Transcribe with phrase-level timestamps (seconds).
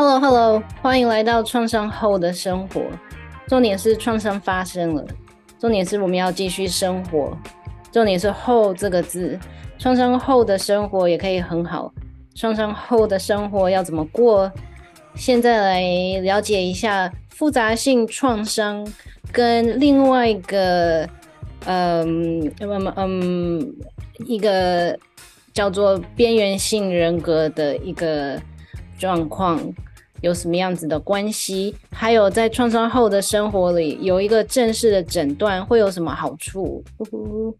[0.00, 2.80] Hello，Hello，欢迎来到创伤后的生活。
[3.46, 5.04] 重点是创伤发生了，
[5.58, 7.36] 重点是我们要继续生活。
[7.92, 9.38] 重点是“后”这个字，
[9.78, 11.92] 创伤后的生活也可以很好。
[12.34, 14.50] 创伤后的生活要怎么过？
[15.16, 15.82] 现在来
[16.22, 18.90] 了解一下复杂性创伤
[19.30, 21.06] 跟另外一个，
[21.66, 23.74] 嗯嗯嗯，
[24.24, 24.98] 一个
[25.52, 28.40] 叫做边缘性人格的一个
[28.98, 29.60] 状况。
[30.20, 31.74] 有什么样子的关系？
[31.90, 36.84] 还有在创伤后的生活里，有一个正式的诊断会有什么好处？
[36.98, 37.56] 呼呼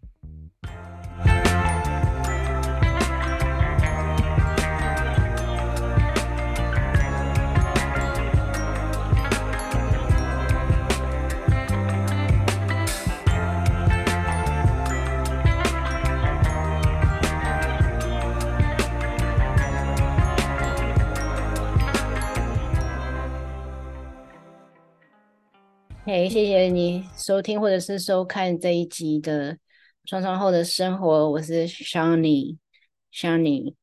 [26.13, 29.57] 嘿，谢谢你收听或者是收看这一集的
[30.03, 31.31] 创伤后的生活。
[31.31, 33.75] 我是 Shani，Shani。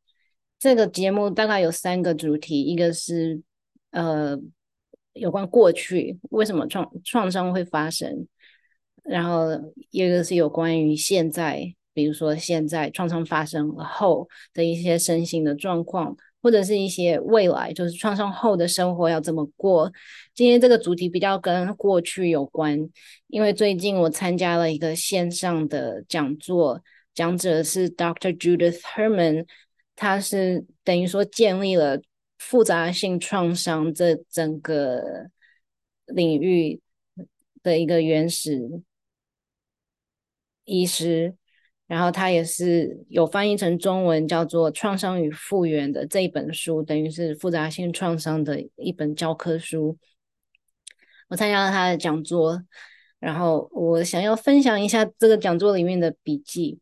[0.59, 3.41] 这个节目大概有三个主题，一个是
[3.93, 4.39] 呃
[5.15, 8.29] 有关过去为什么创创伤会发生，
[9.05, 9.47] 然后
[9.91, 16.15] 一个是有关于现在，比如说现在创伤发生后的一些身心的状况。
[16.41, 19.93] 或者是一些未来，就是创伤后的生活要怎么过？
[20.35, 22.89] 今天这个主题比较跟过去有关，
[23.27, 26.81] 因为最近我参加了一个线上的讲座，
[27.15, 28.37] 讲者是 Dr.
[28.37, 29.47] Judith Herman，
[29.97, 32.01] 他是等于说建立了
[32.39, 35.29] 复杂性创伤这整个
[36.07, 36.81] 领域
[37.63, 38.81] 的一个原始
[40.65, 41.35] 医师。
[41.89, 49.97] 然后他也是有翻译成中文，叫做《创伤与复原》的这一本书，等于是复杂性创伤的一本教科书。
[51.29, 52.63] 我参加了他的讲座，
[53.19, 56.79] 然后我想要分享一下这个讲座里面的笔记，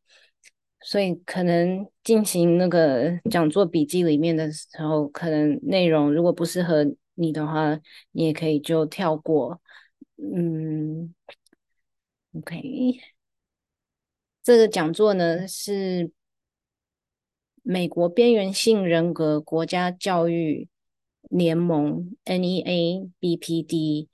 [0.80, 6.84] 所以可能进行那个讲座笔记里面的时候，可能内容如果不适合
[7.14, 7.80] 你的话，
[8.10, 9.60] 你也可以就跳过。
[10.16, 11.14] 嗯
[12.36, 13.15] ，OK。
[14.46, 16.12] 这个讲座呢，是
[17.64, 20.68] 美国边缘性人格国家教育
[21.28, 24.06] 联盟 （NEA-BPD）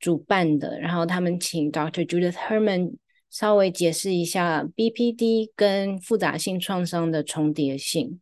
[0.00, 2.04] 主办的，然后他们请 Dr.
[2.04, 2.96] Judith Herman
[3.30, 8.20] 稍微解释一下 BPD 跟复杂性创伤的重叠性，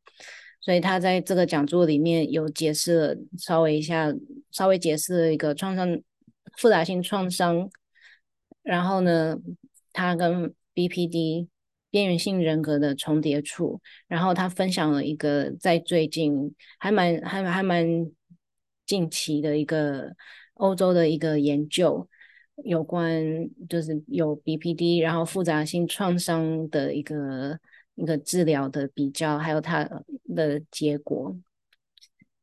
[0.61, 4.13] 所以他在这个讲座里面有解释了稍微一下，
[4.51, 5.99] 稍微解释了一个创伤
[6.59, 7.71] 复杂性创伤，
[8.63, 9.39] 然后呢，
[9.95, 11.49] 他跟 BPD
[11.95, 17.87] 边缘性人格的重叠处，然后他分享了一个在最近还蛮还还蛮
[18.85, 20.13] 近期的一个
[20.55, 22.09] 欧洲的一个研究，
[22.65, 23.23] 有关
[23.69, 27.57] 就是有 BPD，然后复杂性创伤的一个
[27.95, 29.89] 一个治疗的比较，还有它
[30.35, 31.37] 的结果，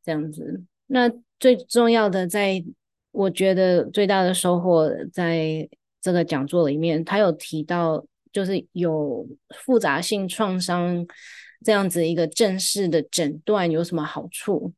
[0.02, 0.64] 这样子。
[0.88, 1.12] 那
[1.42, 2.66] 最重要的在，在
[3.12, 5.68] 我觉得最大的收获，在
[6.00, 8.06] 这个讲座里面，他有提到。
[8.32, 11.06] 就是有复杂性创伤
[11.64, 14.74] 这样子一个正式的诊断有什么好处？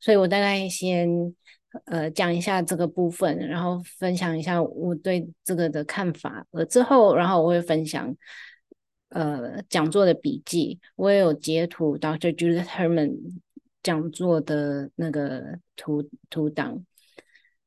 [0.00, 1.08] 所以我大概先
[1.84, 6.46] 呃讲一下这个部分，然后分享一下我对这个的看法。
[6.50, 8.14] 呃，之后然后我会分享
[9.10, 12.34] 呃讲座的笔记，我也有截图 Dr.
[12.34, 13.16] Judith Herman
[13.82, 16.84] 讲座的那个图图档。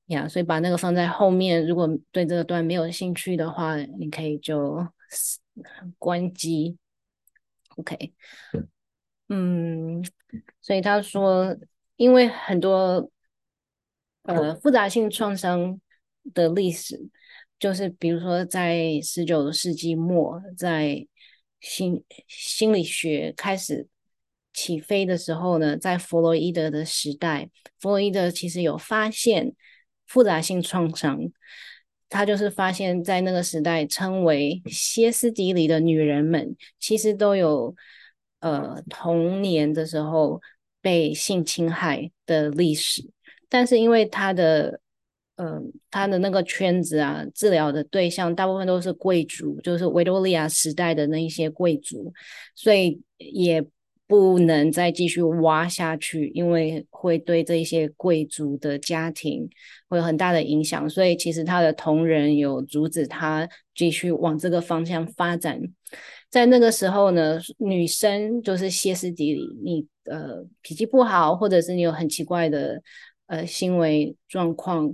[0.07, 1.65] 呀，yeah, 所以把那个放在后面。
[1.65, 4.87] 如果对这个段没有兴趣的话，你可以就
[5.97, 6.77] 关机。
[7.77, 8.13] OK，
[9.29, 10.03] 嗯，
[10.61, 11.57] 所以他说，
[11.95, 13.09] 因为很多
[14.23, 15.81] 呃复杂性创伤
[16.33, 17.09] 的历史，
[17.57, 21.07] 就是比如说在十九世纪末，在
[21.59, 23.87] 心心理学开始
[24.53, 27.49] 起飞的时候呢，在弗洛伊德的时代，
[27.79, 29.55] 弗洛伊德其实有发现。
[30.05, 31.19] 复杂性创伤，
[32.09, 37.75] 他就是发现，在那个时代称为歇斯底里的女人们，其实都有
[38.39, 40.41] 呃童年的时候
[40.81, 43.09] 被性侵害的历史。
[43.49, 44.79] 但是因为他的
[45.35, 52.13] 呃他的那个圈子啊，治疗的对象大部分都是贵族，就是维多利亚时代的那一些贵族，
[52.55, 53.65] 所以也。
[54.07, 59.49] 不能再继续挖下去，因为会对这些贵族的家庭
[59.89, 60.89] 会有很大的影响。
[60.89, 65.59] 所以其实他的同仁有阻止他继续往这个方向发展。
[66.29, 72.81] 在那个时候呢，女生就是歇斯底里，你呃脾气不好，或者是你有很奇怪的
[73.27, 74.93] 呃行为状况，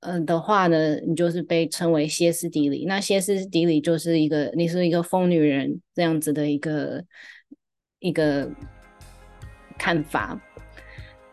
[0.00, 2.84] 嗯、的话呢，你就是被称为歇斯底里。
[2.84, 7.02] 那歇斯底里就是一个你是一个疯女人这样子的一个
[8.00, 8.48] 一个
[9.78, 10.38] 看法。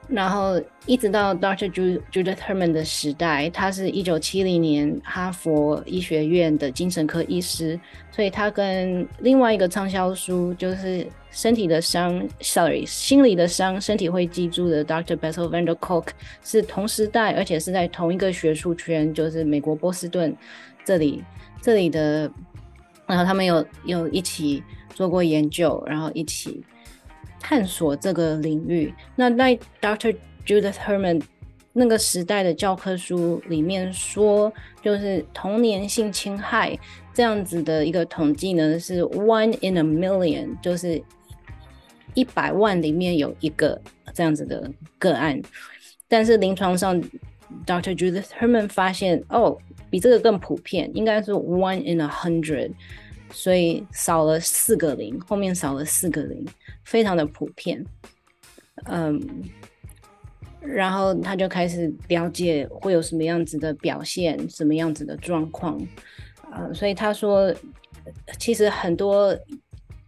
[0.10, 1.70] 然后一直到 Dr.
[1.70, 7.78] Judith Herman 的时代，他是一九七零年哈佛医学院的精神科医师，
[8.10, 15.18] 所以他跟另外一个畅销书就是《身体的伤》，sorry，心理的伤，身体会记住的 Dr.
[15.18, 16.08] Bessel van der Kolk
[16.42, 20.34] 是同时代，而且是在同一个学术圈，就是美国波士顿
[20.86, 21.22] 这里
[21.62, 22.32] 这里的，
[23.08, 24.62] 然后他们有有一起
[24.94, 26.64] 做过研究，然后一起。
[27.40, 28.94] 探索这个领域。
[29.16, 30.14] 那在 Dr.
[30.46, 31.22] Judith Herman
[31.72, 34.52] 那个时代的教科书里面说，
[34.82, 36.78] 就是童年性侵害
[37.14, 41.02] 这样子的一个统计呢，是 one in a million，就是
[42.16, 43.80] 一百万里面有一个
[44.14, 45.40] 这样子的个案。
[46.10, 47.00] 但是临床上
[47.66, 47.96] ，Dr.
[47.96, 49.58] Judith Herman 发现，哦，
[49.90, 52.72] 比这个更普遍，应该是 one in a hundred。
[53.30, 56.48] 所以少了四个零，后面少了四个零，
[56.86, 57.86] 非常的普遍。
[58.86, 59.22] 嗯，
[60.62, 65.78] 然后他就开始了解会有什么样子的表现，什么样子的状况。
[66.56, 67.54] 嗯，所以他说，
[68.40, 69.38] 其实很多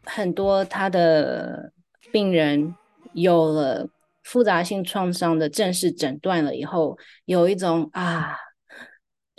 [0.06, 1.74] 很多他的
[2.14, 2.74] 病人
[3.12, 3.86] 有了
[4.24, 8.34] 复杂性创伤的正式诊断了以后，有一种啊，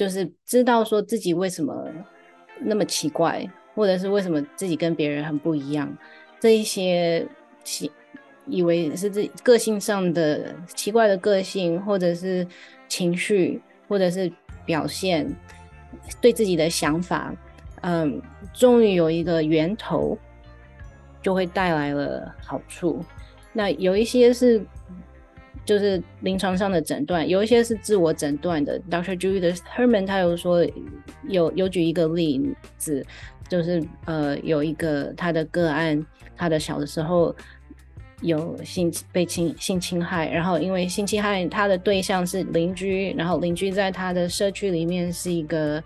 [0.01, 1.89] 就是知道说自己为什么
[2.61, 3.49] 那么奇怪。
[3.73, 5.97] 或者是为什么自己跟别人很不一样，
[6.41, 7.27] 这一些
[7.63, 7.91] 奇
[8.45, 12.47] 以为是自己个性上的奇怪的个性，或者是
[12.89, 14.31] 情绪，或者是
[14.67, 15.25] 表现，
[16.21, 17.33] 对自己的想法，
[17.83, 18.21] 嗯，
[18.53, 20.19] 终于有一个源头，
[21.23, 23.03] 就会带来了好处。
[23.53, 24.61] 那有一些是
[25.65, 28.81] 就是临床上的诊断，有一些是自我诊断的。
[28.91, 29.19] Dr.
[29.19, 30.67] Judith Herman 他有说
[31.29, 33.05] 有有举一个例子。
[33.51, 37.35] 就是呃，有一个他的个案，他的小的时候
[38.21, 45.83] 有性被侵性侵害，然后因为性侵害他的对象是邻居，然后邻居在他的社区里面是一个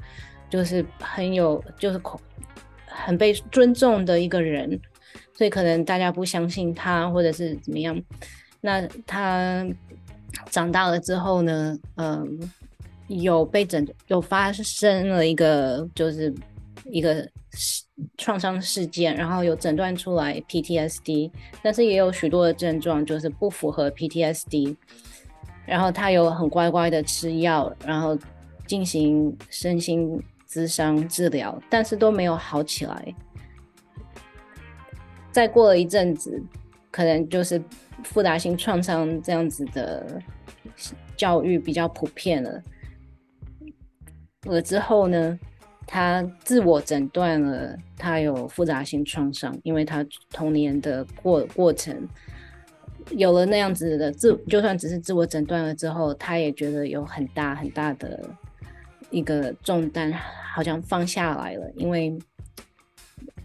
[0.50, 2.20] 就是很有就是恐
[2.84, 4.78] 很被尊重的一个人，
[5.32, 7.98] 所以可能大家不相信他或者是怎么样。
[8.64, 9.62] 那他
[10.50, 12.50] 长大了之后呢，嗯，
[13.08, 16.34] 有被诊有发生了一个就是
[16.86, 17.28] 一个。
[18.18, 21.30] 创伤事件，然后有诊断出来 PTSD，
[21.62, 24.74] 但是也有许多的症状就是不符合 PTSD，
[25.64, 28.18] 然后他有很乖乖的吃药，然后
[28.66, 33.14] 进行身心咨商治疗，但是都没有好起来。
[35.30, 36.42] 再过了一阵子，
[36.90, 37.62] 可能就是
[38.04, 40.20] 复杂性创伤这样子的
[41.16, 42.62] 教育比较普遍了，
[44.44, 45.38] 了之后呢，
[45.86, 52.08] 他自我诊断了，他有复杂性创伤，因为他童年的过过程
[53.10, 58.20] 有了那样子的自，就算只是自我诊断了之后，他也觉得有很大很大的
[59.10, 60.12] 一个重担，
[60.54, 62.16] 好像放下来了，因为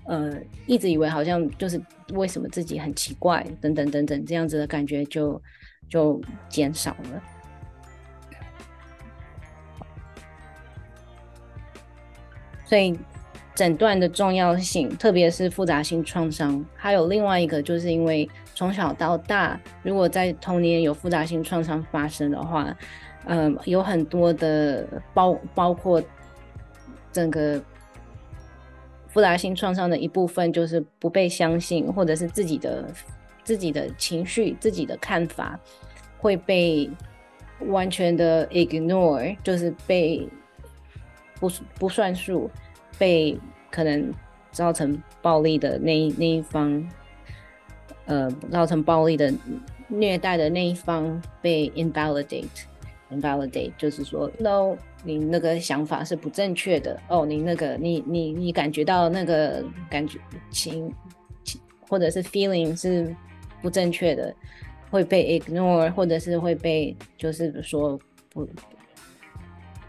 [0.09, 0.33] 呃
[0.65, 1.79] 一直以为好像就是
[2.13, 5.39] 为什么自己很奇怪等等等等这样子的感觉就
[5.87, 6.19] 就
[6.49, 7.21] 减少了。
[12.65, 12.97] 所以，
[13.55, 22.71] 诊断的重要性，特别是复杂性创伤，还有另外一个，就是因为从小到大，如果在童年有复杂性创伤发生的话，
[23.25, 25.99] 嗯，有很多的包包括
[27.11, 27.59] 整个
[29.09, 32.87] 复杂性创伤的一部分，就是不被相信，或者是自己的
[33.43, 35.59] 自己的情绪、自己的看法
[36.17, 36.89] 会被
[37.67, 40.27] 完全的 ignore，就是被。
[41.41, 42.51] 不不算数，
[42.97, 43.39] 被
[43.71, 44.13] 可能
[44.51, 46.85] 造成暴力的那那一方，
[48.07, 49.33] 呃，造成暴力的
[49.87, 52.65] 虐待的那一方被 invalidate
[53.11, 60.93] invalidate，就是说，no，你那个想法是不正确的，哦，你那个你你你感觉到那个感觉情
[61.43, 63.15] 情或者是 feeling 是
[63.61, 64.33] 不正确的，
[64.89, 67.99] 会被 ignore，或者是会被就是说
[68.31, 68.47] 不。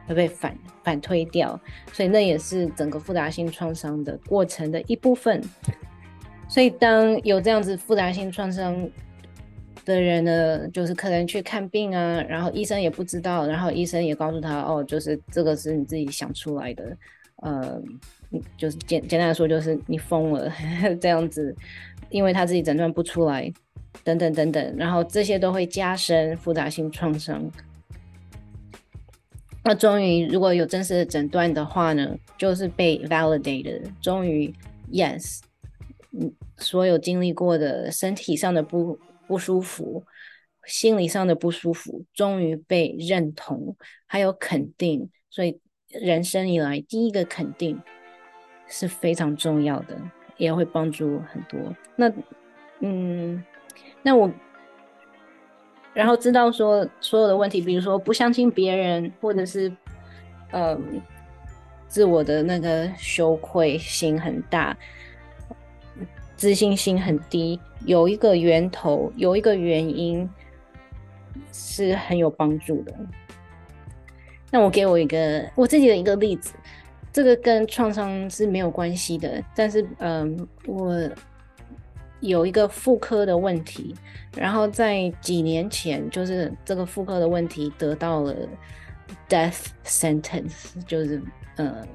[0.06, 1.60] 会被反反推掉，
[1.92, 5.40] 所以那也是整个复杂性创伤的过程的一部分。
[6.48, 8.90] 所以当有这样子复杂性创伤
[9.90, 16.96] 的人呢，就是可能去看病啊，然后医生也不知道，然后医生也告诉他，哦，就是这个是你自己想出来的，
[17.42, 17.82] 呃，
[18.56, 20.50] 就是简简单的说，就是你疯了
[21.00, 21.54] 这样子，
[22.08, 23.52] 因为他自己诊断不出来，
[24.04, 27.50] 等等等等，然后这些都会加深复杂性创伤。
[29.62, 34.50] 那终于如果有正式的诊断的话呢，就是被 validated，终于
[34.90, 35.40] yes，
[36.56, 38.98] 所有经历过的身体上的不
[39.30, 40.04] 不舒服，
[40.66, 45.60] 心理上的不舒服，终于被认同，还有肯定，所以。
[45.92, 47.82] 人生以来第一个肯定
[48.68, 50.00] 是非常重要的，
[50.36, 51.58] 也会帮助很多。
[51.96, 52.08] 那，
[52.78, 53.44] 嗯，
[54.00, 54.30] 那我，
[55.92, 59.68] 然后知道说所有的问题，比如说不相信别人，或者是，
[60.52, 61.02] 嗯，
[61.88, 64.78] 自我的那个羞愧心很大，
[66.36, 70.28] 自信心很低，有一个源头，有一个原因
[71.52, 72.94] 是很有帮助的。
[74.50, 76.54] 那我给我一个我自己的一个例子，
[77.12, 81.08] 这个跟创伤是没有关系的，但是嗯，我
[82.20, 83.94] 有一个妇科的问题，
[84.36, 88.34] 然后在几年前，就是这个妇科的问题得到了
[89.28, 91.22] death sentence，就是
[91.56, 91.86] 呃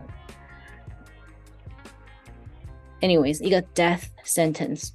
[3.01, 4.89] ，anyways 一个 death sentence，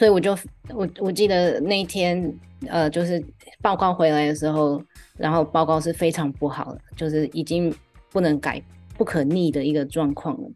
[0.00, 0.32] 所以我就
[0.70, 2.34] 我我记得那一天
[2.66, 3.22] 呃，就是
[3.60, 4.82] 报告回来的时候。
[5.18, 7.70] 然后报告是非常不好的，就是已经
[8.10, 8.62] 不能改、
[8.96, 10.50] 不可逆的一个状况了。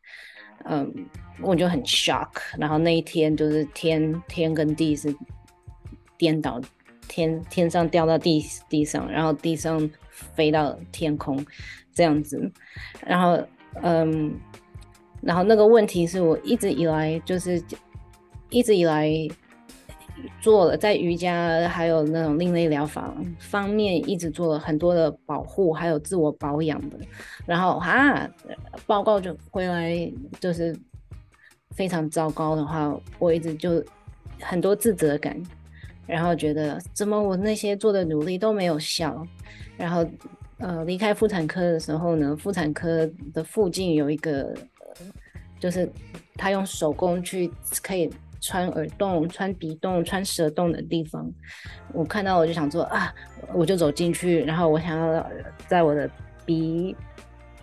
[0.65, 0.91] 嗯，
[1.43, 2.31] 我就很 shock。
[2.57, 5.15] 然后那一天就是天天跟地是
[6.17, 6.59] 颠倒，
[7.09, 11.45] 天天上掉到地地上，然后地上飞到天空
[11.93, 12.51] 这样子。
[13.07, 13.39] 然后
[13.83, 14.35] 嗯，
[15.21, 17.63] 然后那个问题是我一直以来就是
[18.55, 19.11] 一直以来。
[20.41, 26.97] 做了在瑜伽还有那种另类疗法方面，一直做了很多的保护，还有自我保养的。
[27.45, 28.31] 然后啊，
[28.87, 30.75] 报告就回来就是
[31.73, 33.85] 非常糟糕的话，我一直就
[34.41, 35.37] 很多自责感，
[36.07, 39.27] 然后觉得怎么我那些做的努力都没有效。
[39.77, 40.07] 然后
[40.59, 44.55] 呃，离开妇产科的时候呢，妇产科的附近有一个，
[45.59, 45.91] 就是
[46.37, 47.51] 他用手工去
[47.83, 48.09] 可以。
[48.47, 51.33] 穿耳洞、穿鼻洞、穿舌洞的地方，
[51.95, 53.11] 我看到我就想说啊，
[53.55, 55.27] 我就走进去，然后我想要
[55.67, 56.09] 在我的
[56.45, 56.95] 鼻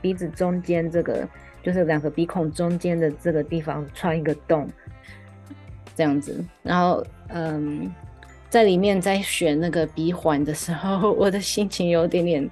[0.01, 1.27] 鼻子中间这个，
[1.61, 4.67] 就是两个鼻孔中间的这个地方穿一个洞，
[5.95, 6.43] 这样子。
[6.63, 7.93] 然后嗯，
[8.49, 12.49] 在里面在选那个鼻环的时候， 我的心情有点点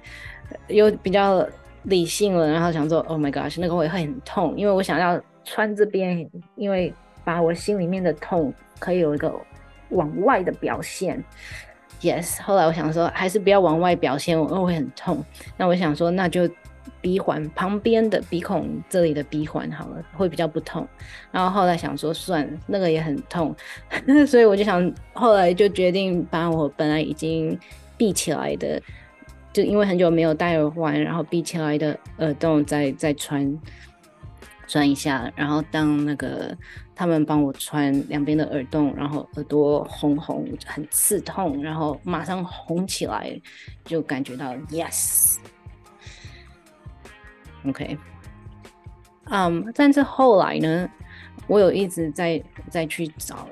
[0.68, 1.44] 有比较
[1.82, 6.94] 理性了，然后想说，Oh my gosh，那个会会很痛，因为我想要穿这边，因为。
[7.30, 9.32] 把我心里面的痛可以有一个
[9.90, 11.22] 往外的表现
[12.00, 12.42] ，yes。
[12.42, 15.24] 后来我想说，还是不要往外表现，我会很痛。
[15.56, 16.50] 那我想说，那就
[17.00, 20.84] 鼻环旁边的鼻孔这里的鼻环好了，会比较不痛。
[21.30, 23.54] 然后后来想说，算了，那个也很痛，
[24.26, 27.56] 所以我就想，后来就决定把我本来已经
[27.96, 28.82] 闭起来的，
[29.52, 33.56] 就因为很久没有戴耳环，然后闭起来的耳洞再再穿
[34.70, 36.56] 穿一下，然后当那个。
[37.00, 43.40] 他们帮我穿两边的耳洞，然后耳朵红红，很刺痛，然后马上红起来，
[43.86, 45.38] 就感觉到 yes，OK，
[49.30, 50.86] 嗯但是后来呢，
[51.46, 53.48] 我有一直在在去找。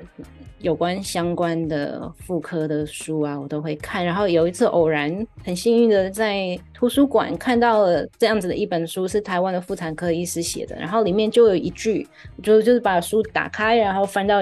[0.60, 4.04] 有关相关的妇科的书啊，我都会看。
[4.04, 10.74] 然后有一次偶然很幸运的在图书馆看到了这样子的一本书，是台湾的妇产科医师写的。
[10.74, 12.06] 然后里面就有一句，
[12.42, 14.40] 就就是把书打开，然后翻到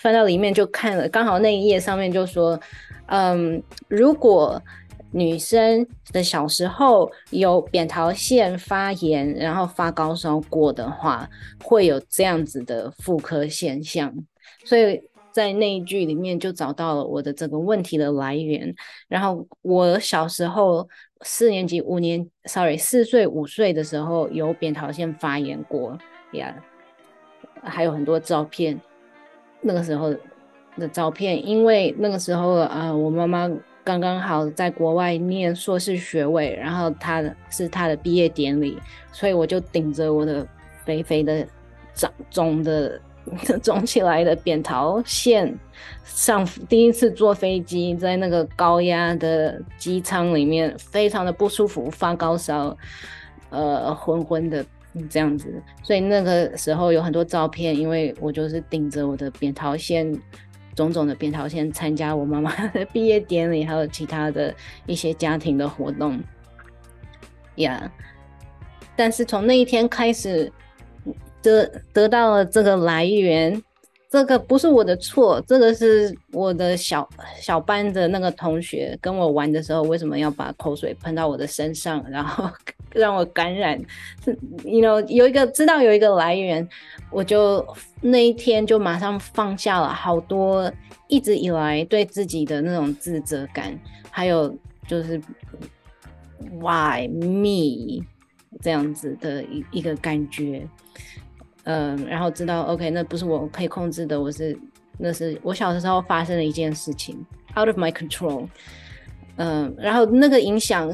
[0.00, 2.58] 翻到里面就看了，刚好那一页上面就说，
[3.06, 4.62] 嗯，如果
[5.10, 11.28] 女生的小时候有扁桃腺发炎，然后发高烧过的话，
[11.64, 14.14] 会有这样子的妇科现象，
[14.64, 15.02] 所以。
[15.32, 18.74] 在那一句里面就找到了我的这个问题的来源。
[19.08, 20.88] 然后我小时候
[21.22, 25.96] 四年级、五年，sorry，四岁、五岁的时候有扁桃腺发炎过
[26.32, 26.54] 呀
[27.62, 28.80] 还有很多照片。
[29.60, 30.14] 那个时候
[30.76, 33.48] 的照片，因为那个时候啊、我妈妈
[33.84, 38.78] 刚刚好在国外念硕士学位，然后她是她的毕业典礼，
[39.12, 40.46] 所以我就顶着我的
[40.84, 41.46] 肥肥的
[41.94, 43.00] 长肿的。
[43.62, 45.54] 肿起来的扁桃腺，
[46.04, 52.76] 上第一次坐飞机，在那个高压的机舱里面，非常的不舒服，发高烧，
[53.50, 54.64] 呃，昏昏的
[55.08, 55.62] 这样子。
[55.82, 60.12] 所以那个时候有很多照片，因为我就是顶着我的扁桃腺，
[60.74, 64.52] 肿肿的扁桃腺参加我妈妈的毕业典礼，还有其他的
[64.86, 66.20] 一些家庭的活动，
[67.56, 67.90] 呀、
[68.96, 70.50] 但是从那一天开始，
[71.42, 73.62] 得得到了这个来源。
[74.12, 77.08] 这个不是我的错，这个是我的小
[77.40, 82.50] 小班的那个同学跟我玩的时候，为什么要把口水喷到我的身上，然后
[82.92, 83.80] 让我感染？
[84.24, 86.68] 是，you know，有一个知道有一个来源，
[87.12, 87.64] 我就
[88.00, 90.68] 那一天就马上放下了好多
[91.06, 93.78] 一直以来对自己的那种自责感，
[94.10, 94.52] 还有
[94.88, 95.22] 就是
[96.58, 98.04] why me
[98.60, 100.66] 这样子的一一个感觉。
[101.64, 104.58] 嗯，然后知道，OK，那不是我可以控制的，我是，
[104.98, 107.14] 那是我小的时候发生的一件事情
[107.56, 108.48] ，out of my control。
[109.36, 110.90] 嗯，然后那个影响，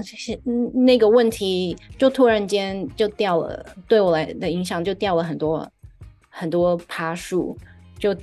[0.73, 5.69] 那个问题就突然间就掉了，对我来的影响就掉了很多
[6.29, 7.57] 很多趴数，
[7.99, 8.15] 就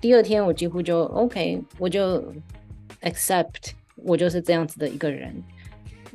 [0.00, 2.22] 第二天我几乎就 OK，我就
[3.02, 5.34] accept，我就是这样子的一个人。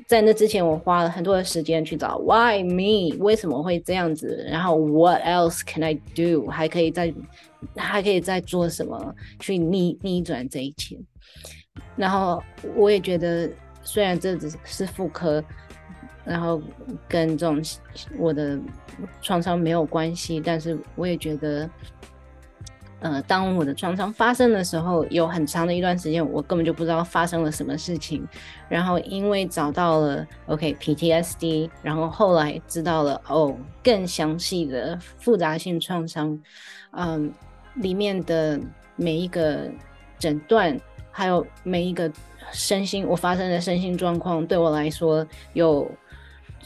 [0.08, 3.14] 在那之前，我花了很多的时间去找 Why me？
[3.20, 4.48] 为什么会这样子？
[4.50, 6.48] 然后 What else can I do？
[6.48, 7.14] 还可以再
[7.76, 10.98] 还可以再做什么去逆逆转这一切？
[11.98, 12.42] 然后
[12.76, 13.50] 我也觉得，
[13.84, 15.44] 虽然这只是妇科，
[16.24, 16.62] 然后
[17.08, 17.62] 跟这种
[18.18, 18.58] 我的
[19.22, 21.70] 创伤没有关系，但是我也觉得。
[23.00, 28.28] 呃，当我的创伤发生的时候，有很长的一段时间，我根本就不知道发生了什么事情。
[28.68, 36.40] 然后因为找到了 OK PTSD，然后后来知道了哦，更详细的复杂性创伤，
[36.90, 37.32] 嗯，
[37.76, 38.60] 里面的
[38.96, 39.70] 每一个
[40.18, 40.76] 诊断，
[41.12, 42.12] 还有每一个
[42.52, 45.24] 身心我发生的身心状况，对我来说
[45.54, 45.88] 有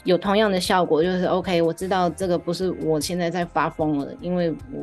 [0.04, 4.82] 有同样的效果，就是 OK，我知道这个不是我现在在发疯了，因为我。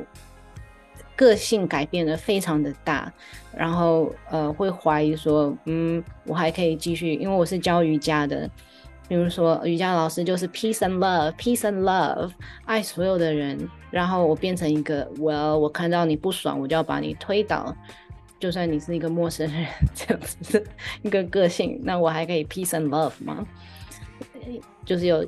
[1.20, 3.12] 个性改变的非常的大，
[3.54, 8.50] 然后呃会怀疑说，嗯，我还可以继续，因为我是教瑜伽的，
[9.10, 12.32] 比如说瑜伽老师就是 peace and love，peace and love，
[12.64, 13.60] 爱所有的人，
[13.92, 17.76] 然后我变成一个，well，我看到你不爽，我就要把你推倒，
[18.40, 20.66] 就算你是一个陌生人，这样子
[21.02, 23.46] 一个个性，那我还可以 peace and love 吗？
[24.86, 25.28] 就是有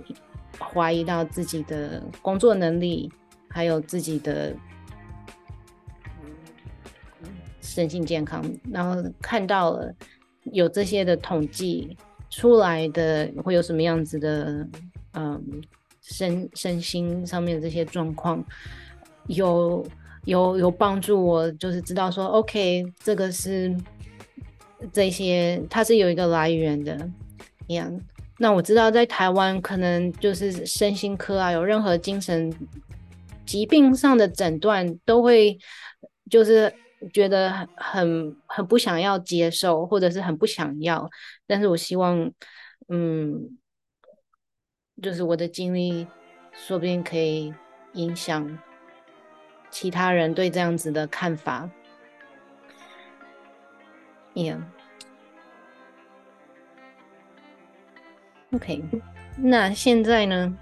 [0.58, 3.12] 怀疑到自己的工作能力，
[3.50, 4.56] 还有自己的。
[7.74, 9.96] 身心健康，然后看到了
[10.52, 11.96] 有这些的统计
[12.30, 14.68] 出来的会有什么样子的，
[15.14, 15.42] 嗯，
[16.02, 18.44] 身身心上面的这些状况，
[19.28, 19.88] 有
[20.26, 23.74] 有有帮助我，就是知道说，OK，这个是
[24.92, 27.10] 这些它是有一个来源的，
[27.68, 27.90] 一样。
[28.38, 32.54] 那我知道在台湾可能就是身心科啊，有任何精神
[33.46, 35.58] 疾病上的诊断都会
[36.30, 36.74] 就是。
[37.14, 41.10] 觉得很很很不想要接受，或者是很不想要，
[41.48, 42.32] 但是我希望，
[42.90, 43.58] 嗯，
[45.02, 46.06] 就是我的经历，
[46.52, 47.54] 说不定可以
[47.94, 48.58] 影响
[49.70, 51.70] 其他人对这样子的看法。
[54.36, 54.62] Yeah.
[58.52, 58.84] OK，
[59.38, 60.58] 那现在呢，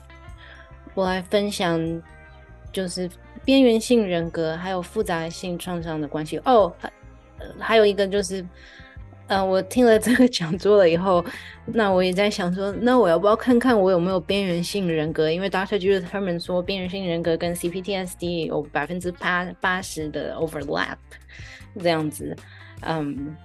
[0.93, 2.02] 我来分享，
[2.71, 3.10] 就是。
[3.49, 6.71] 边缘性人格还有复杂性创伤的关系哦，
[7.57, 8.45] 还有一个就是，
[9.25, 11.25] 呃，我听了这个讲座了以后，
[11.65, 15.31] 那我也在想说，那我要不要看看我有没有边缘性人格？
[15.31, 15.79] 因为 Dr.
[15.79, 20.97] Judith Herman 说，边缘性人格跟 CPTSD 有百分之八八十的 overlap，
[21.81, 22.38] 这样子，
[22.81, 23.35] 嗯，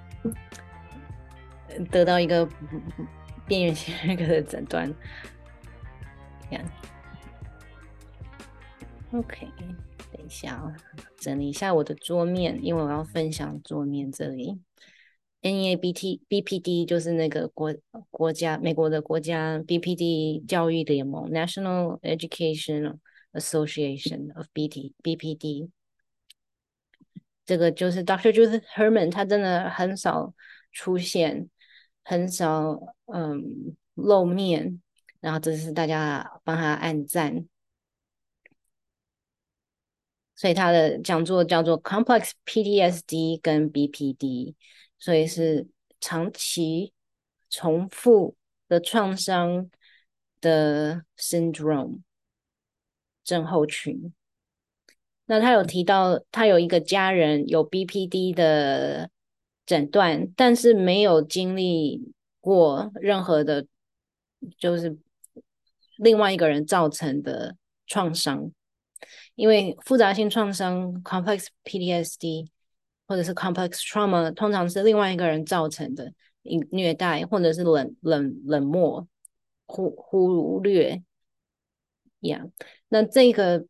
[1.90, 2.46] 得到一个
[3.46, 4.94] 边缘性人格的诊断。
[9.12, 9.48] ，OK。
[10.24, 10.74] 一下，
[11.18, 14.60] 整理一下我的桌面，因为我要分享桌面这里。
[15.42, 17.74] NEABT BPD 就是那个国
[18.10, 22.98] 国家美国的国家 BPD 教育联盟 National Education
[23.34, 25.68] Association of BT BPD。
[27.44, 28.32] 这个就是 Dr.
[28.32, 30.32] Judith Herman，他真的很少
[30.72, 31.50] 出现，
[32.02, 32.80] 很少
[33.12, 34.80] 嗯露面，
[35.20, 37.46] 然后这是大家帮他按赞。
[40.36, 44.54] 所以他的讲座叫做 Complex PTSD 跟 BPD，
[44.98, 45.68] 所以是
[46.00, 46.92] 长期
[47.48, 48.34] 重复
[48.68, 49.70] 的创伤
[50.40, 52.00] 的 syndrome
[53.22, 54.12] 症候群。
[55.26, 59.08] 那他有提到，他有一个家人有 BPD 的
[59.64, 63.66] 诊断，但是没有经历过任何的，
[64.58, 64.98] 就是
[65.96, 68.52] 另外一个人造成的创伤。
[69.34, 72.48] 因为复杂性创伤 （complex PTSD）
[73.06, 76.12] 或者是 complex trauma，通常是另外一个人造成的，
[76.70, 79.06] 虐待或者是冷冷冷漠、
[79.66, 81.02] 忽忽略，
[82.20, 82.50] 样
[82.88, 83.64] 那这个。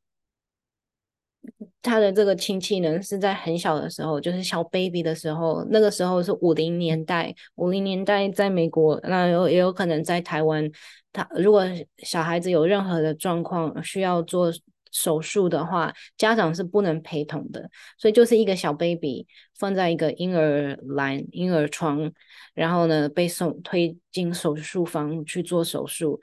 [1.83, 10.71] 他的这个亲戚呢，是在很小的时候，就是小 baby 的时候，那个时候是五零年代，五零年代在美国，那有也有可能在台湾。
[11.13, 11.67] 他如果
[11.99, 14.51] 小孩子有任何的状况需要做
[14.95, 19.27] 手术的话，家长是不能陪同的，所以就是一个小 baby
[19.59, 22.11] 放在一个婴儿篮、婴儿床，
[22.55, 26.19] 然后呢被送推进手术房去做手术，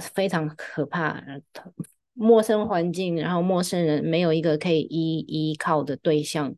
[0.00, 1.22] 非常可怕。
[2.20, 6.52] 陌生环境，然后陌生人，没有一个可以依依靠的对象，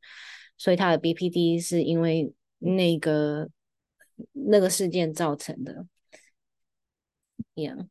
[0.56, 3.46] 所以他的 BPD 是因为那个
[4.32, 5.84] 那个事件造成的
[7.54, 7.88] ，Yeah，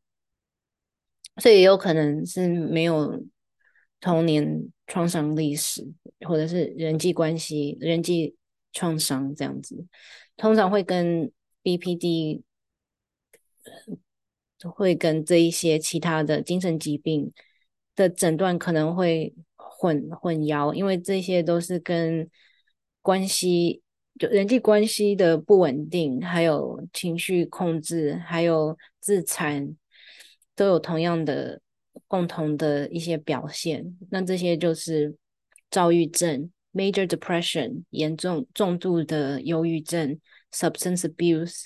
[1.38, 3.24] 所以也有可能是没有
[4.02, 5.88] 童年创伤历史，
[6.28, 8.36] 或者是人际关系、人际
[8.74, 9.86] 创伤这样子，
[10.38, 11.32] 通常会跟
[11.64, 12.42] BPD
[14.74, 17.32] 会跟这一些其他的精神疾病。
[17.96, 22.30] 的诊断可能会混混淆，因为这些都是跟
[23.02, 23.82] 关系，
[24.18, 29.76] 就人际关系的不稳定，还有情绪控制，还有自残，
[30.56, 31.60] 都有同样的
[32.08, 33.98] 共同的一些表现。
[34.10, 35.16] 那这些就是
[35.72, 40.20] 躁郁症 （major depression）、严重重度的忧郁症
[40.52, 41.66] （substance abuse）、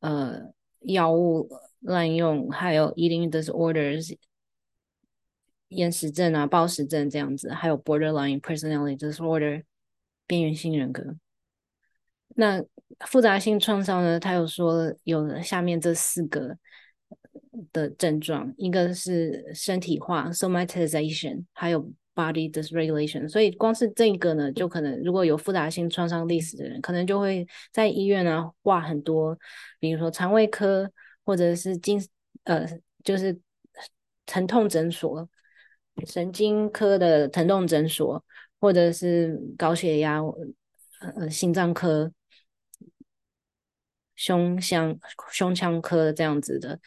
[0.00, 1.48] 呃，药物
[1.80, 4.16] 滥用，还有 eating disorders。
[5.70, 9.64] 厌食症啊、暴食症这样子，还有 borderline personality disorder
[10.24, 11.16] 边缘性人格。
[12.36, 12.64] 那
[13.00, 14.20] 复杂性创伤呢？
[14.20, 16.56] 他有说有下面这四个
[17.72, 23.28] 的症状，一个是身体化 somatization，还有 body dysregulation。
[23.28, 29.38] 所以光是这个呢，就可能如果有复杂性创伤历史的人，可能就会在医院啊挂很多，
[29.78, 30.90] 比如说肠胃科
[31.24, 32.02] 或者是精
[32.44, 32.66] 呃
[33.02, 33.38] 就是
[34.26, 35.28] 疼痛诊所。
[36.06, 38.22] 神经科的疼痛诊所，
[38.60, 40.20] 或者是高血压，
[41.00, 42.12] 呃，心脏科、
[44.14, 44.94] 胸腔
[45.32, 46.78] 胸腔科这样子的，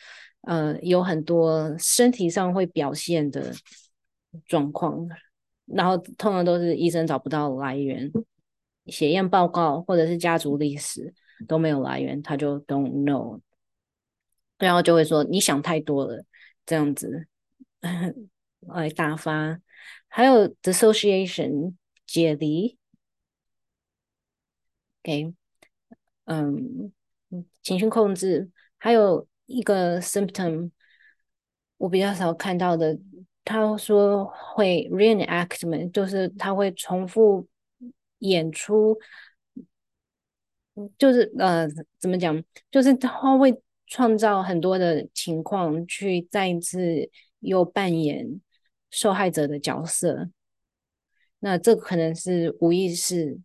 [0.42, 3.54] 呃，有很多身体上会表现的
[4.46, 5.08] 状况，
[5.66, 8.12] 然后通常都是医生找不到来源，
[8.88, 11.14] 血验报告或者是家族历史
[11.48, 13.40] 都没有来源，他就 don't know，
[14.58, 16.26] 然后就会说你想太多了，
[16.66, 17.28] 这样子。
[18.68, 19.58] 来打发，
[20.10, 21.76] 还有 dissociation
[22.06, 22.78] 解离
[25.02, 25.34] ，OK，
[26.26, 26.92] 嗯，
[27.64, 30.72] 情绪控制，还有一个 symptom
[31.78, 32.98] 我比较少看到的，
[33.44, 37.48] 他说会 reenactment，就是他会重复
[38.20, 38.98] 演出，
[40.98, 41.68] 就是呃，
[42.00, 47.10] 怎么讲，就是他会创造很多的情况去再一次
[47.40, 48.40] 又扮演。
[48.92, 50.32] 受害者的角色，
[51.42, 53.38] 那这可能是无意识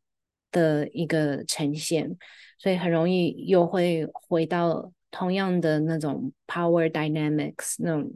[0.50, 2.16] 的一个呈现，
[2.58, 8.12] 所以很容易又会回到同样的那种 power dynamics，那种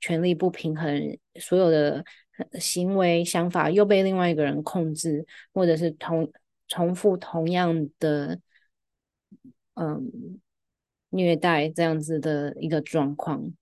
[0.00, 2.04] 权力不平衡，所有的
[2.60, 6.30] 行为想法又被另外一个人控制，或者是同
[6.68, 8.38] 重复同样的
[9.72, 10.38] 嗯
[11.08, 13.54] 虐待这样子的一个状况。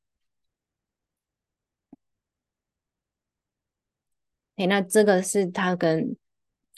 [4.57, 6.17] Okay, 那这个是他跟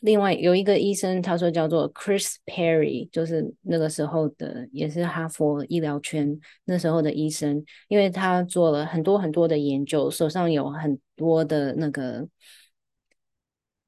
[0.02, 12.28] 另外有一个医生，他说叫做 Chris Perry，就是那个时候的，也是哈佛医疗圈那时候的医生，因为他做了很多很多的研究，手上有很多的那个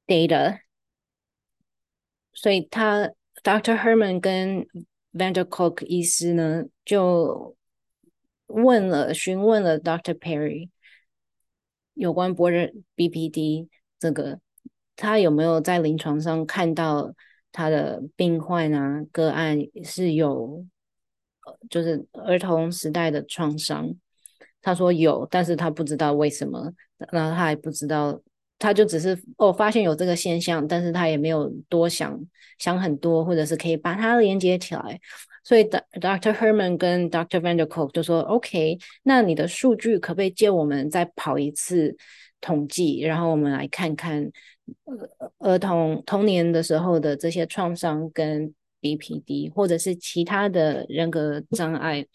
[0.07, 0.59] data，
[2.33, 3.11] 所以他
[3.43, 4.65] Doctor Herman 跟
[5.11, 7.57] van der Kolk 医师呢就
[8.47, 10.69] 问了询问了 Doctor Perry
[11.93, 13.67] 有关 Border BPD。
[13.97, 14.39] 这个
[14.95, 17.13] 他有没有在临床上看到
[17.51, 20.65] 他的病患啊个案是有，
[21.69, 23.93] 就是儿童时代的创伤？
[24.61, 26.71] 他说有，但是他不知道为什么，
[27.11, 28.19] 然后他还不知道，
[28.57, 32.19] 他就只是哦发现有这个现象，但是他也没有多想
[32.57, 34.99] 想很多，或者是可以把它连接起来。
[35.43, 36.33] 所以 Dr.
[36.33, 37.39] Herman 跟 Dr.
[37.39, 41.95] van der Kolk 就说：“OK，那你的数据可不可以借我们再跑一次？”
[42.45, 44.31] 统计，然后我们来看看，
[45.39, 52.05] 儿童童年的时候的这些创伤跟 BPD 或者是其他的人格障碍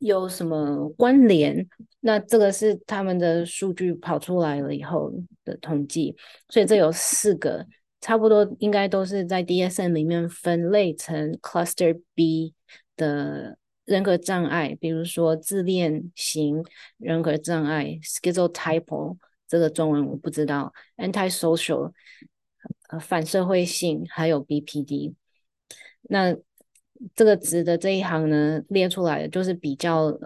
[0.00, 1.66] 有什么关联？
[2.00, 5.10] 那这个是他们的数据跑出来了以后
[5.46, 6.14] 的统计，
[6.50, 7.66] 所以这有四个，
[8.02, 12.52] 差不多应该都是在 DSM 里面分类成 Cluster B
[12.96, 13.56] 的
[13.86, 16.62] 人格障碍，比如说自恋型
[16.98, 19.16] 人格障碍 （schizotypal），
[19.48, 20.72] 这个中文我不知道。
[20.96, 21.92] Antisocial，
[23.00, 25.14] 反社会性，还有 BPD。
[26.02, 26.36] 那
[27.14, 30.16] 这个值的这一行呢，列出来的就是比较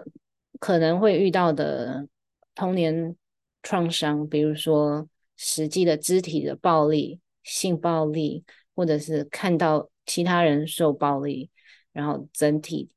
[0.59, 2.07] 可能会遇到的
[2.53, 3.15] 童年
[3.61, 8.43] 创伤，比如说实际的肢体的暴力、性暴力，
[8.75, 11.49] 或者是看到其他人受暴力，
[11.91, 12.89] 然后整体。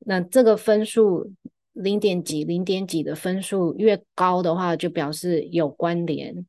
[0.00, 1.32] 那这个分数
[1.72, 6.46] 零点几、零点几的分数越高的话，就表示有关联，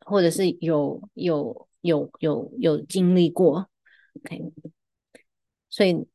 [0.00, 3.68] 或者是有有有有有经历过。
[4.16, 4.52] OK，
[5.70, 6.06] 所以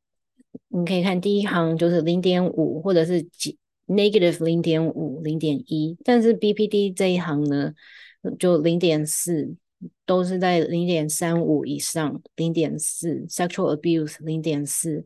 [0.68, 3.58] 你可以看第一行就是零点五，或者是几
[3.88, 7.74] negative 零点五、零点一，但是 BPD 这一行呢，
[8.38, 9.56] 就零点四，
[10.06, 15.06] 都是在零点三五以上，零点四 sexual abuse 零点四，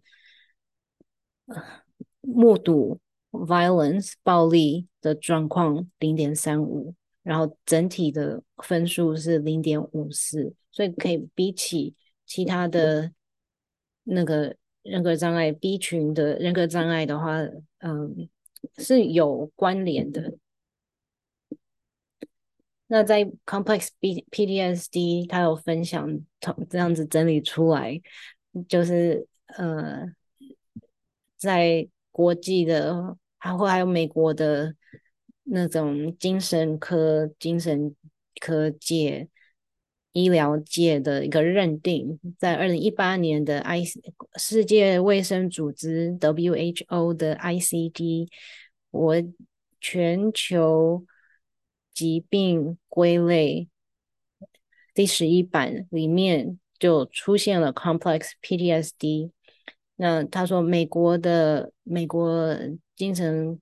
[2.23, 2.99] 目睹
[3.31, 11.95] violence 暴力的状况零点三五，然后整体的分数是零点五四，所以可以比起。
[12.25, 13.12] 其他的
[14.03, 17.38] 那个人格障碍 B 群的人格障碍的话，
[17.79, 18.29] 嗯，
[18.77, 20.38] 是有关联的。
[22.88, 28.01] 那在 Complex B PTSD，他有分享从，这样子整理出来，
[28.69, 30.05] 就是呃，
[31.38, 34.73] 在国际的，还会还有美国的
[35.43, 37.93] 那种精神科、精神
[38.39, 39.28] 科界。
[40.15, 43.84] 医疗界的一个认定，在二零一八年的 I
[44.36, 48.28] 世界卫生组织 WHO 的 ICD
[48.91, 49.15] 我
[49.82, 51.04] 全球
[51.91, 53.67] 疾病归类
[54.93, 59.32] 第十一版里面就出现了 Complex PTSD。
[59.95, 62.56] 那他说，美国的美国
[62.95, 63.60] 精神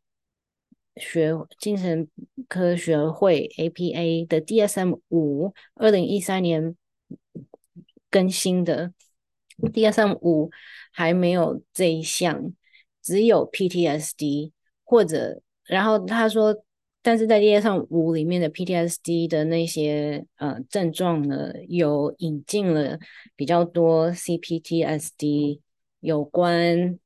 [0.96, 2.08] 学精神
[2.48, 6.76] 科学会 APA 的 DSM 五，二零一三年
[8.10, 8.94] 更新的。
[9.74, 10.50] DSM 五
[10.92, 12.52] 还没有这一项，
[13.04, 14.52] 只有 PTSD
[14.84, 16.64] 或者，然后他说，
[17.04, 22.98] 但是在 DSM 五里面的 PTSD 的那些呃症状呢，有引进了
[23.36, 25.60] 比较多 CPTSD
[26.02, 27.00] 有关。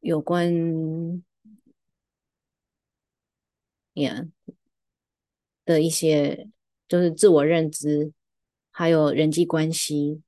[0.00, 0.48] 有关
[3.94, 4.30] ，yeah
[5.64, 6.48] 的一些，
[6.86, 8.12] 就是自我认知，
[8.70, 10.22] 还有人际关系，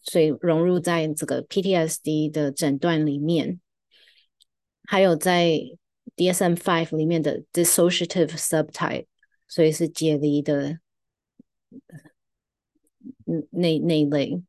[0.00, 3.60] 所以融入在这个 PTSD 的诊断里面，
[4.84, 5.60] 还有在
[6.16, 9.06] DSM five 里面的 dissociative subtype，
[9.46, 10.80] 所以是解离的，
[13.50, 14.40] 那那一类。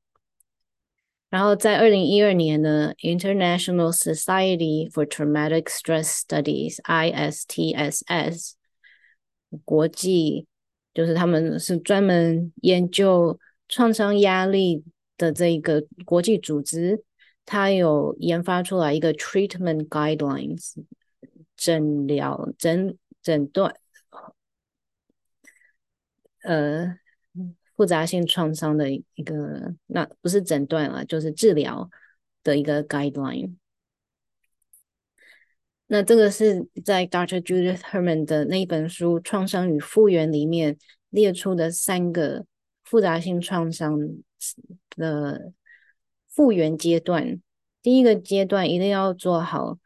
[1.30, 8.52] 然后在二零一二年呢，International Society for Traumatic Stress Studies（ISTSS）
[9.64, 10.46] 国际
[10.94, 13.40] 就是他们是专门研究
[13.70, 14.84] 创伤压力
[15.18, 17.02] 的这一个国际组织，
[17.46, 20.84] 它有研发出来一个 Treatment Guidelines，
[21.56, 23.74] 诊疗诊诊断，
[26.44, 26.98] 呃。
[27.82, 31.90] 复杂性创伤的一个，那不是诊断了，就是治疗
[32.44, 33.56] 的一个 guideline。
[35.88, 37.42] 那这个是在 Dr.
[37.42, 40.78] Judith Herman 的那一本书《创伤与复原》里面
[41.10, 42.46] 列出的三个
[42.84, 43.98] 复杂性创伤
[44.92, 45.52] 的
[46.30, 47.42] 复原阶段。
[47.82, 49.80] 第一个阶段一定要做好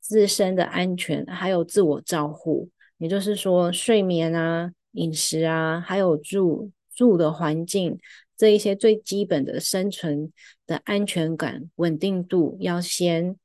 [0.00, 2.68] 自身的安全，还有自我照护，
[2.98, 6.70] 也就是说睡眠啊、饮食啊，还有住。
[6.94, 7.98] 住的环境，
[8.36, 10.32] 这一些最基本的生存
[10.66, 13.36] 的安全感、稳定度要先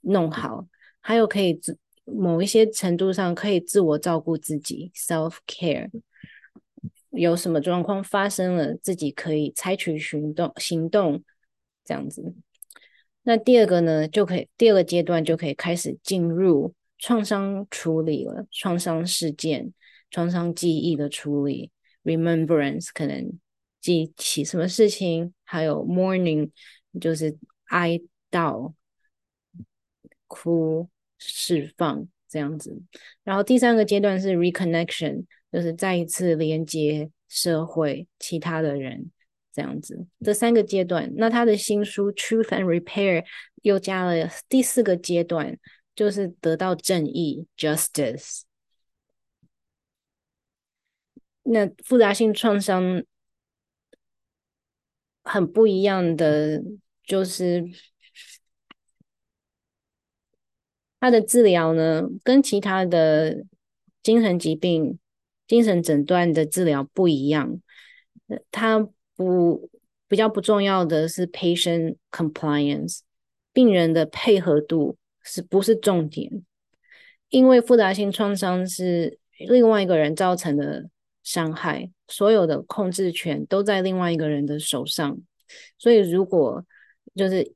[0.00, 0.66] 弄好，
[1.00, 5.90] 还有可以自某一些程度上可以自我照顾自己 （self care）。
[7.10, 11.22] 有什么状况发生了，自己可以采取行动，行动
[11.84, 12.34] 这样子。
[13.22, 19.72] 那第二个呢，就可以第二个阶段就可以开始进入创伤处理了，创伤事件、
[20.10, 21.70] 创伤记忆的处理。
[22.04, 23.38] Remembrance 可能
[23.80, 26.50] 记起什么事情，还有 mourning
[27.00, 27.36] 就是
[27.66, 28.72] 哀悼、
[30.26, 30.88] 哭、
[31.18, 32.80] 释放这样子。
[33.24, 39.10] 然后第三个阶段是 reconnection，就是再一次连接社会其他的人
[39.52, 40.06] 这样子。
[40.22, 43.24] 这三个阶段，那他的新书 Truth and Repair
[43.62, 45.58] 又加了第四个阶段，
[45.96, 48.42] 就是得到正义 justice。
[51.44, 53.04] 那复杂性创伤
[55.22, 56.62] 很不一样的，
[57.04, 57.64] 就是
[60.98, 63.44] 他的治疗呢，跟其他的
[64.02, 64.98] 精神疾病、
[65.46, 67.60] 精神诊断的治疗不一样。
[68.50, 69.70] 他不
[70.08, 73.00] 比较不重要的是 patient compliance，
[73.52, 76.42] 病人的配合度是不是重点？
[77.28, 80.88] 因为复杂性创伤是另外一个人造成的
[81.24, 85.18] 伤害，所有的控制权都在另外一个人的手上，
[85.78, 86.64] 所以如果
[87.16, 87.52] 就是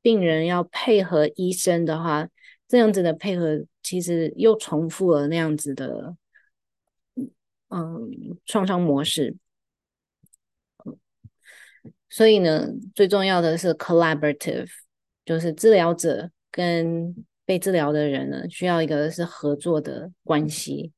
[0.00, 2.28] 病人要配合医生的话，
[2.68, 6.14] 这样子的配合其实又重复了那样子的，
[7.70, 9.36] 嗯，创伤模式。
[12.10, 14.68] 所以呢，最重要的是 collaborative，
[15.24, 20.92] 就是治疗者跟被治疗的人呢，需要一个是合作的关系，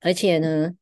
[0.00, 0.72] 而且呢，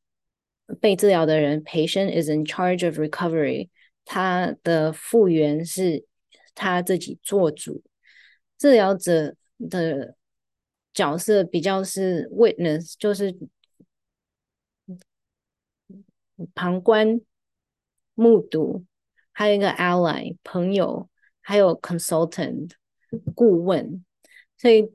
[0.79, 3.69] 被治疗的人 patient is in charge of recovery，
[4.03, 6.05] 他的复原是
[6.53, 7.83] 他自己做主，
[8.57, 9.35] 治疗者
[9.69, 10.15] 的
[10.93, 13.35] 角色比较是 witness，就是
[16.53, 17.21] 旁观、
[18.13, 18.85] 目睹。
[19.37, 21.09] 还有一个 ally 朋友，
[21.41, 22.71] 还有 consultant
[23.35, 24.05] 顾问，
[24.57, 24.89] 所以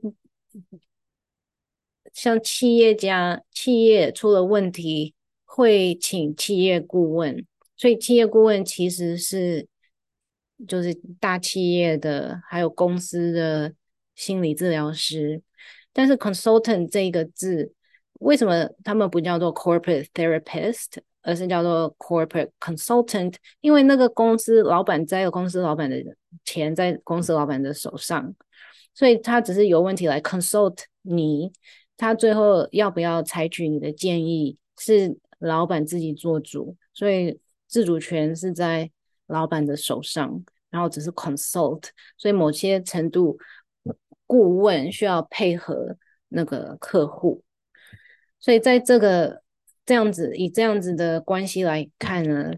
[2.11, 5.13] 像企业家，企业出了问题
[5.53, 9.67] 会请企业顾问，所以企业顾问其实是
[10.65, 13.73] 就是大企业的还有公司的
[14.15, 15.41] 心理治疗师，
[15.91, 17.73] 但是 consultant 这个字
[18.19, 21.01] 为什么他们不叫做 corporate therapist？
[21.23, 26.01] 而是叫做 corporate consultant，因为那个公司老板在公司老板的
[26.45, 28.33] 钱在公司老板的手上，
[28.95, 31.51] 所以他只是有问题来 consult 你，
[31.95, 38.89] 他最后要不要采取你的建议是老板自己做主，所以自主权是在
[39.27, 41.83] 老板的手上，然后只是 consult，
[42.17, 43.37] 所以某些程度
[44.25, 45.97] 顾问需要配合
[46.29, 47.43] 那个客户，
[48.39, 49.41] 所以在这个。
[49.83, 52.53] 这样子，以这样子的关系来看呢，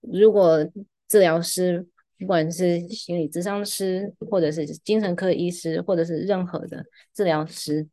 [0.00, 0.62] 如果
[1.08, 7.88] 治疗师，不管是心理咨商师，或者是精神科医师，或者是任何的治疗师，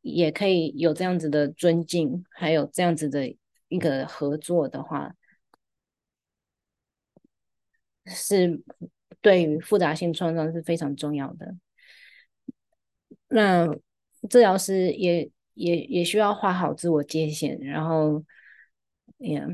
[0.00, 3.34] 也可以有这样子的尊敬，还有这样子的
[3.68, 5.14] 一个合作的话，
[8.06, 8.62] 是
[9.20, 11.54] 对于复杂性创伤是非常重要的。
[13.28, 13.66] 那
[14.28, 15.30] 治疗师也。
[15.58, 18.24] 也也需要画好自我界限，然后，
[19.18, 19.44] 呀，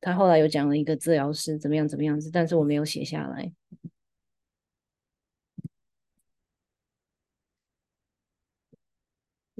[0.00, 3.52] 他后来有讲了一个治疗师怎么样怎么样子，但是我没有写下来。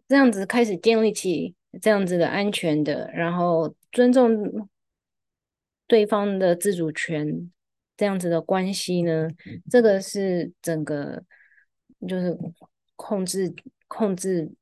[0.09, 4.68] 这样子开始建立起这样子的安全的，然后尊重
[5.86, 7.50] 对方的自主权，
[7.96, 9.28] 这样子的关系呢，
[9.70, 11.22] 这个是整个
[12.08, 12.36] 就是
[12.96, 13.54] 控制
[13.88, 14.52] 控制。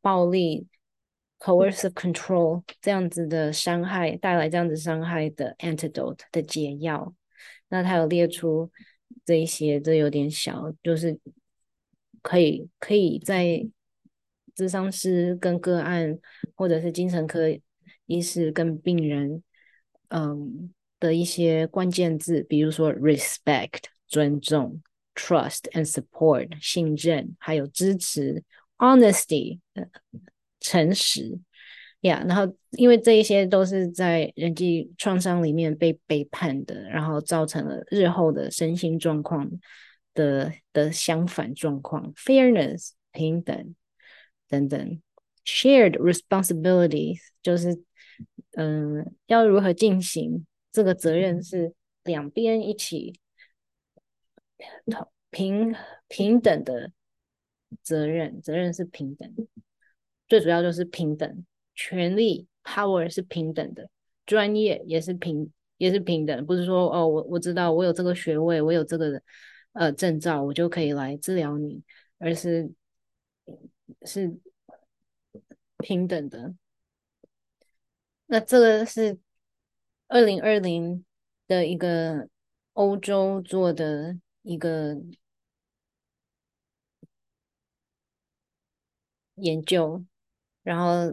[0.00, 0.66] 暴力
[1.38, 7.14] （coercive control） 这样子的伤害带来这样子伤害的 antidote 的解药，
[7.68, 8.70] 那他有列出
[9.24, 11.18] 这一些，这有点小，就是
[12.20, 13.66] 可以可以在
[14.56, 16.18] 咨商师跟个案，
[16.54, 17.48] 或者是精神科
[18.06, 19.42] 医师跟病人，
[20.08, 24.80] 嗯的一些关键字，比如说 respect 尊重
[25.14, 28.42] ，trust and support 信任，还有支持。
[28.76, 29.60] Honesty，
[30.60, 31.38] 诚实，
[32.00, 39.48] 呀、然后因为这一些都是在人际创伤里面被背叛的，然后造成了日后的身心状况
[40.12, 43.74] 的的相反状况，fairness 平等
[44.54, 45.02] 等等
[45.44, 47.82] ，shared responsibilities 就是
[48.52, 53.18] 嗯，要如何进行这个责任是两边一起
[55.30, 55.74] 平
[56.08, 56.92] 平等的。
[57.82, 59.34] 责任，责任是平等，
[60.28, 63.90] 最主要就是平等，权力 power 是平等的，
[64.24, 69.20] 专业也是平也是平等，不是说哦，我我知道我有这个学位，我有这个
[69.72, 71.82] 呃证照，我就可以来治疗你，
[72.18, 72.70] 而是
[74.06, 74.38] 是
[75.78, 76.54] 平等的。
[78.26, 79.18] 那这个是
[80.08, 81.04] 二零二零
[81.46, 82.28] 的一个
[82.72, 84.96] 欧洲做的一个。
[89.36, 90.04] 研究，
[90.62, 91.12] 然后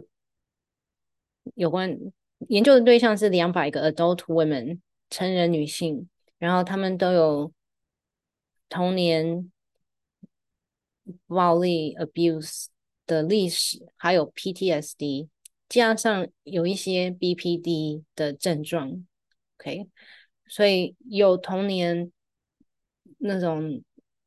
[1.56, 1.98] 有关
[2.46, 4.78] 研究的对象是两百个 adult women
[5.10, 6.08] 成人女性，
[6.38, 7.52] 然后她们都有
[8.68, 9.50] 童年
[11.26, 12.66] 暴力 abuse
[13.06, 15.28] 的历史，还有 PTSD，
[15.68, 19.04] 加上有一些 BPD 的症状。
[19.58, 19.88] OK，
[20.46, 22.10] 所以有童年
[23.18, 23.82] 那种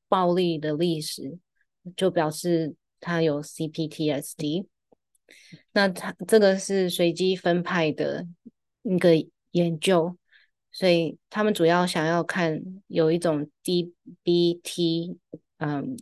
[0.07, 1.37] 暴力的历史，
[1.95, 4.67] 就表示他有 CPTSD。
[5.71, 8.27] 那他这个是随机分派的
[8.83, 9.11] 一个
[9.51, 10.15] 研究，
[10.71, 15.17] 所以他们主要想要看有一种 DBT，
[15.57, 15.97] 嗯，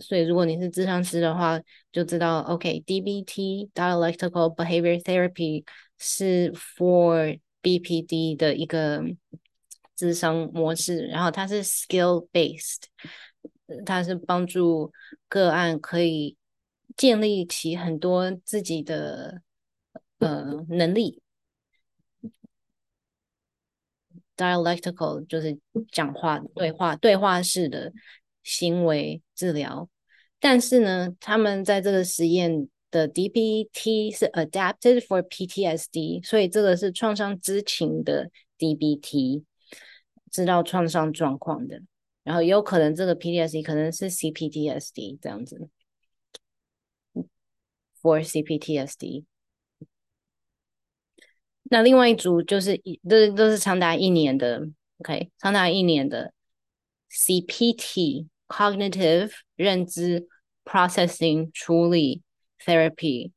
[0.00, 1.60] 所以如果你是咨商师的话，
[1.92, 5.64] 就知道 OK，DBT Dialectical Behavior Therapy
[5.98, 9.02] 是 for BPD 的一个
[9.96, 12.84] 咨商模式，然后它是 skill based，
[13.84, 14.92] 它是帮助
[15.28, 16.36] 个案可以。
[16.96, 19.40] 建立起很多自己的
[20.18, 21.22] 呃能力
[24.36, 25.56] ，dialectical 就是
[25.92, 27.92] 讲话对话对话式的
[28.48, 29.90] 行为治疗，
[30.40, 39.44] 但是呢，他们在这个实验的 DBT 是 adapted for PTSD，所以这个是创伤知情的 DBT，
[40.30, 41.82] 知道创伤状况的，
[42.24, 45.68] 然后也有可能这个 PTSD 可能是 CPTSD 这样子。
[48.00, 49.24] for CPTSD，
[51.64, 54.68] 那另外一组就是一都都是长达一年的
[55.00, 56.32] ，OK，长达一年的
[57.10, 60.26] CPT Cognitive 认知
[60.64, 62.22] Processing 处理
[62.64, 63.32] Therapy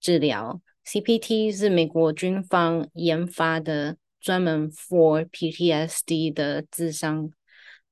[0.00, 7.30] 治疗，CPT 是美国军方研发的专门 for PTSD 的智商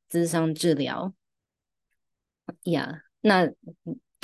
[0.09, 1.15] 智商治疗
[2.65, 3.53] ，Yeah，那。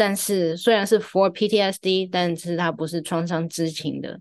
[0.01, 4.21] 但是虽然是 for PTSD，但是它不是创伤知情的，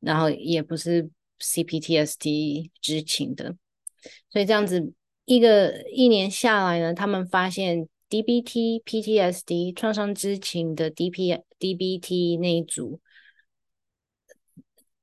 [0.00, 1.08] 然后也不是
[1.38, 3.54] CPTSD 知情的，
[4.28, 4.92] 所以这样子
[5.28, 12.98] 一个一年下来呢，他们发现 DBT PTSD 创伤知情的 DP DBT 那一组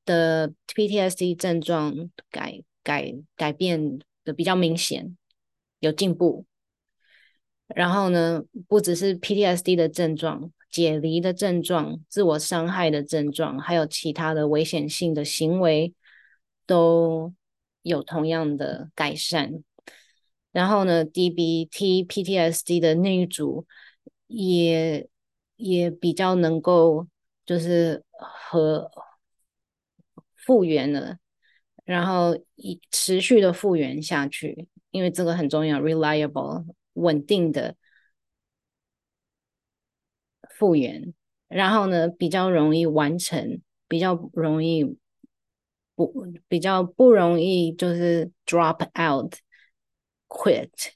[0.03, 5.15] 的 PTSD 症状改改改变的比较明显，
[5.79, 6.47] 有进步。
[7.67, 15.93] 然后呢，不只是 PTSD 的症状、解离的症状、自我伤害的症状，还有其他的危险性的行为
[16.65, 17.31] 都
[17.83, 19.63] 有同样的改善。
[20.55, 23.65] 然后呢，DBT PTSD 的那一组
[24.27, 25.05] 也
[25.57, 27.05] 也比较能够
[27.45, 28.89] 就是和
[30.37, 31.17] 复原了，
[31.83, 36.63] 然后以持续的复原下去，因为这个很重要，reliable。
[36.93, 37.75] 稳定的
[40.57, 41.13] 复原，
[41.49, 44.95] 然后呢，比较容易完成，比较容易
[45.93, 49.35] 不比较不容易就是 drop out
[50.27, 50.93] quit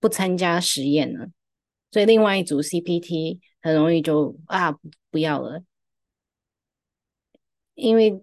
[0.00, 1.28] 不参加实验了，
[1.90, 4.72] 所以另外一组 CPT 很容易就啊
[5.10, 5.62] 不要了，
[7.74, 8.22] 因为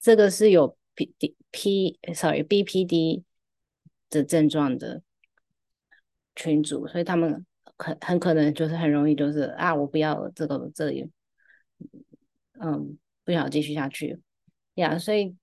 [0.00, 1.14] 这个是有 P
[1.50, 3.24] P sorry BPD。
[4.10, 5.02] 的症状的
[6.34, 7.44] 群组，所以他们
[7.76, 11.10] 很很可能就是很容易就是啊，我不要了这个这里，
[12.58, 14.18] 嗯，不想继续下去
[14.76, 15.36] 呀所以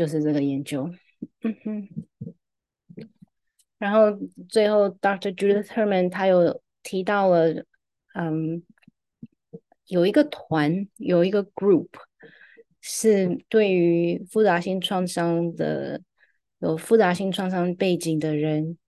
[0.00, 0.90] 就是这个研究，
[1.42, 1.88] 嗯哼，
[3.76, 5.30] 然后最后 Dr.
[5.34, 7.66] Judith Herman 他有提到了，
[8.14, 8.62] 嗯，
[9.88, 11.88] 有一个团，有一个 group。
[12.82, 16.00] 是对于复杂性创伤的
[16.60, 18.78] 有复杂性创伤背景的人，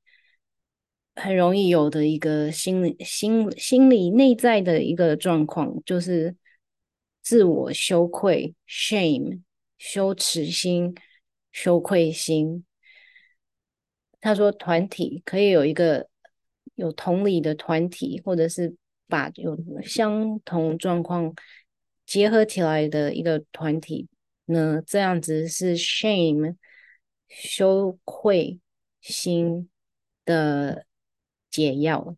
[1.14, 6.34] 很容易有的一个心理心心理内在的一个状况，就是
[7.20, 9.42] 自我羞愧 （shame）、
[9.84, 10.94] 羞耻心、
[11.50, 12.64] 羞愧心。
[14.20, 16.08] 他说，团体可以有一个
[16.76, 18.76] 有同理的团体，或者是
[19.08, 21.34] 把有相同状况。
[22.06, 24.08] 结合起来的一个团体
[24.44, 26.56] 呢，这样子是 shame
[27.26, 28.60] 羞愧
[29.00, 29.68] 心
[30.24, 30.86] 的
[31.50, 32.16] 解药。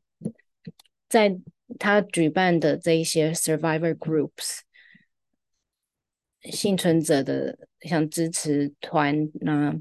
[1.08, 1.38] 在
[1.78, 4.58] 他举办的这一些 survivor groups，
[6.50, 9.74] 幸存者的像支持团呐，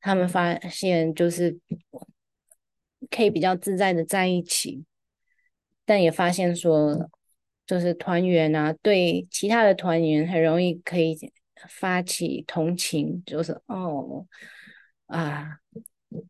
[0.00, 1.58] 他们发现就是
[3.10, 4.84] 可以比较自在的在一起，
[5.84, 7.10] 但也发现说。
[7.66, 11.16] 就是团员啊，对其他的团员很容易可以
[11.66, 14.26] 发起同情，就是哦
[15.06, 15.60] 啊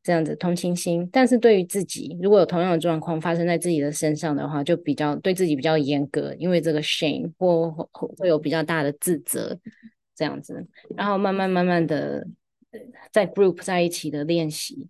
[0.02, 1.08] 这样子同情心。
[1.12, 7.70] 但是对于自己，如果有同样的状况发生在自己的身上的话，就比较对自己比较严格，因为这个 shame 或
[8.16, 9.58] 会有比较大的自责
[10.14, 10.66] 这样子。
[10.96, 12.26] 然后慢慢慢慢的
[13.12, 14.88] 在 group 在一起的练习、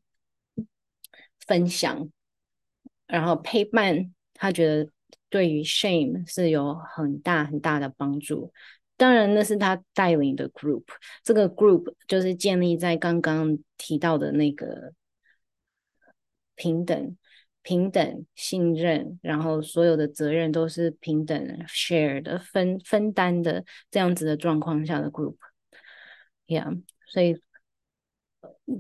[1.47, 2.09] 分享，
[3.07, 4.91] 然后陪伴，他觉得。
[5.31, 8.53] 对于 shame 是有很大很大的帮助，
[8.97, 10.85] 当然那是他带领的 group，
[11.25, 14.93] 这个 group 就是建立在刚刚提到的那个
[16.55, 17.17] 平等、
[17.63, 21.37] 平等、信任，然后所有的责任都是平等
[21.67, 27.35] share 的分分担的这样子的状况下的 group，yeah，所以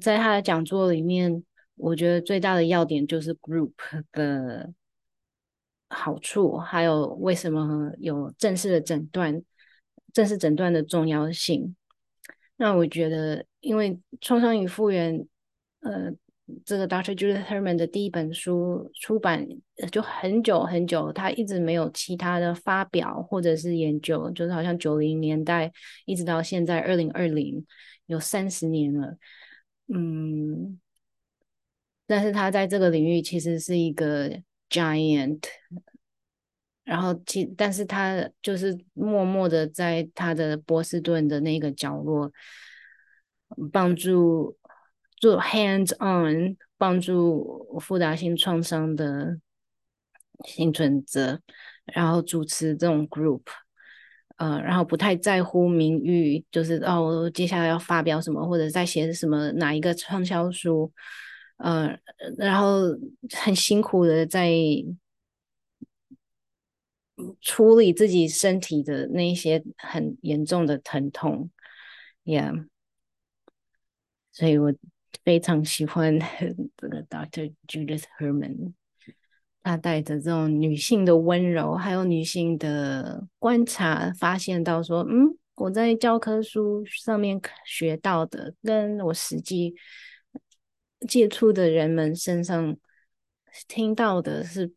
[0.01, 1.43] 在他的讲座里面，
[1.75, 3.73] 我觉得最大的要点就是 group
[4.13, 4.73] 的
[5.89, 9.43] 好处，还有为什么有正式的诊断。
[10.15, 11.77] 正式诊断的重要性。
[12.57, 15.27] 那我觉得，因为创伤与复原，
[15.81, 16.13] 呃，
[16.65, 17.15] 这个 Dr.
[17.15, 19.45] Judith Herman 的第一本书出版
[19.91, 25.73] 就很久很久，他一直没有其他的发表或者是研究，就是好像九零年代
[26.07, 27.67] 一直到现在二零二零，
[28.07, 29.19] 有三十年了。
[29.89, 30.79] 嗯，
[32.07, 34.31] 但是他在这个领域其实是一个
[34.71, 35.41] giant。
[36.85, 42.31] 然后其，但是他就是默默的在他的波士顿的那个角落，
[43.73, 44.55] 帮助
[45.17, 49.39] 做 hands on，帮助复杂性创伤的
[50.45, 51.41] 幸存者，
[51.87, 53.41] 然后主持这种 group，
[54.37, 60.93] 呃，然后不太在乎名誉，就是哦，接下来要发表什么，或者在写什么哪一个畅销书，
[61.57, 61.99] 呃，
[62.37, 62.83] 然后
[63.43, 64.53] 很辛苦的在。
[67.41, 71.49] 处理自己身体的那些很严重的疼痛
[72.25, 72.67] ，Yeah，
[74.33, 74.75] 所以我
[75.23, 76.19] 非常喜欢
[76.77, 77.53] 这个 Dr.
[77.69, 78.73] Judith Herman，
[79.63, 89.77] 她带着这种女性的温柔，还有女性的观察，发现到说，嗯，我在教科书上面学到的，跟我实际
[91.07, 92.77] 接触的人们身上
[93.69, 94.73] 听到的是。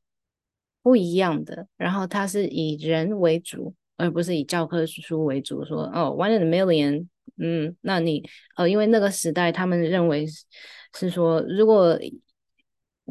[0.87, 5.65] 不一样的，然后他是以人为主，而不是以教科书为主。
[5.65, 8.23] 说哦，one in a million，嗯，那你
[8.55, 10.25] 呃，因为那个时代他们认为
[10.93, 11.99] 是说，如果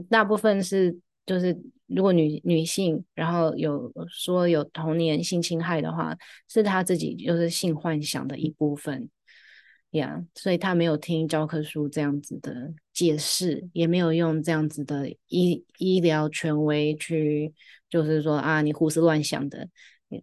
[0.08, 1.54] 大部分是就是
[1.86, 6.16] 如果女女性，然后有说有童年性侵害的话，
[6.48, 9.10] 是他自己就是性幻想的一部分。
[9.92, 17.54] 呀，yeah, 所以他没有听教科书这样子的解释，也没有用这样子的医医疗权威去，
[17.88, 19.68] 就是说啊，你胡思乱想的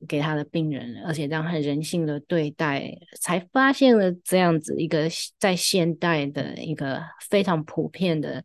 [0.08, 5.08] 给他的病人，而且这样很人性的对待，才发现了这样子一个
[5.40, 8.44] 在现代的一个非常普遍的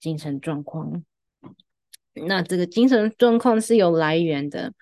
[0.00, 1.04] 精神状况。
[2.14, 4.72] 那这个精神状况是有来源的，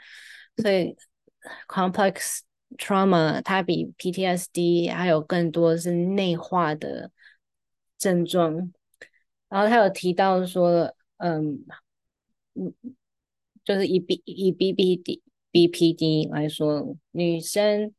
[0.57, 0.97] 所以
[1.66, 2.40] complex。
[2.76, 7.10] Trauma，它比 PTSD 还有更多是内化的
[7.98, 8.72] 症状。
[9.48, 11.62] 然后他有提到说，嗯，
[12.54, 12.72] 嗯，
[13.64, 15.20] 就是以 B 以 BPD
[15.52, 17.92] BPD 来说，女生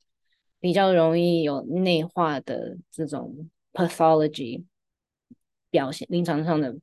[0.59, 4.63] 比较容易有内化的这种 pathology
[5.69, 6.75] 表现，临床上的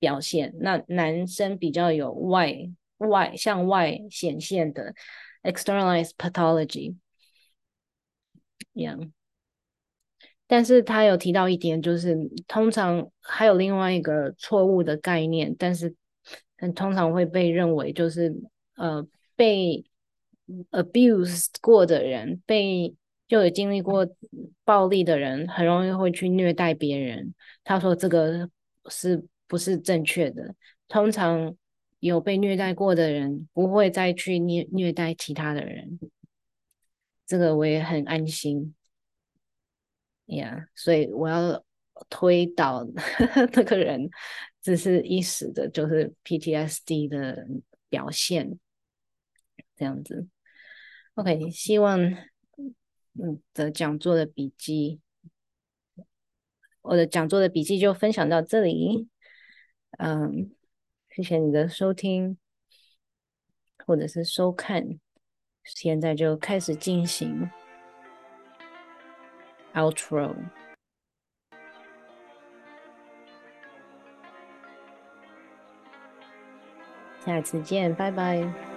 [0.00, 0.52] 表现。
[0.58, 4.92] 那男生比较有外外向外显现的
[5.44, 6.96] externalized pathology。
[8.78, 9.12] 一样，
[10.46, 12.16] 但是他有提到一点，就是
[12.46, 15.94] 通常还有另外一个错误的概念，但是
[16.56, 18.34] 很通常会被认为就是
[18.76, 19.84] 呃被
[20.70, 22.94] abuse 过的人，被
[23.26, 24.08] 就有经历过
[24.64, 27.34] 暴力的人，很容易会去虐待别人。
[27.64, 28.48] 他说这个
[28.88, 30.54] 是不是正确的？
[30.86, 31.54] 通常
[31.98, 35.98] 有被虐待过的人不会再去虐虐待其他的人。
[37.28, 38.74] 这个我也很安心
[40.26, 41.62] ，Yeah，所以我要
[42.08, 42.86] 推倒
[43.52, 44.08] 这个人
[44.62, 47.46] 只是一时的，就是 PTSD 的
[47.90, 48.58] 表现，
[49.76, 50.26] 这样子。
[51.16, 55.00] OK，希望嗯的讲座的笔记，
[56.80, 59.06] 我的讲座的笔记就分享到这里。
[59.98, 60.50] 嗯，
[61.10, 62.38] 谢谢你的收听
[63.84, 64.98] 或者是收看。
[65.74, 67.48] 现在就开始进行
[69.74, 70.34] outro，
[77.24, 78.67] 下次见，拜拜。